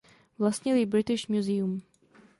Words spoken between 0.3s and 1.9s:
Vlastní ji British Museum.